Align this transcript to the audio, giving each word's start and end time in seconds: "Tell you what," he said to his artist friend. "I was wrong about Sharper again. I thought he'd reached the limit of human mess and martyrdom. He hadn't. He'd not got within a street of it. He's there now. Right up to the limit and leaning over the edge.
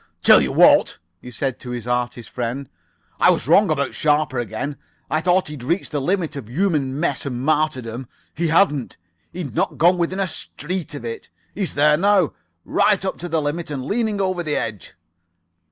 "Tell 0.23 0.41
you 0.41 0.51
what," 0.51 0.97
he 1.21 1.29
said 1.29 1.59
to 1.59 1.69
his 1.69 1.85
artist 1.85 2.31
friend. 2.31 2.67
"I 3.19 3.29
was 3.29 3.47
wrong 3.47 3.69
about 3.69 3.93
Sharper 3.93 4.39
again. 4.39 4.77
I 5.11 5.21
thought 5.21 5.47
he'd 5.47 5.61
reached 5.61 5.91
the 5.91 6.01
limit 6.01 6.35
of 6.35 6.49
human 6.49 6.99
mess 6.99 7.23
and 7.27 7.39
martyrdom. 7.43 8.07
He 8.33 8.47
hadn't. 8.47 8.97
He'd 9.31 9.53
not 9.53 9.77
got 9.77 9.99
within 9.99 10.19
a 10.19 10.25
street 10.25 10.95
of 10.95 11.05
it. 11.05 11.29
He's 11.53 11.75
there 11.75 11.97
now. 11.97 12.33
Right 12.65 13.05
up 13.05 13.19
to 13.19 13.29
the 13.29 13.43
limit 13.43 13.69
and 13.69 13.85
leaning 13.85 14.19
over 14.19 14.41
the 14.41 14.55
edge. 14.55 14.95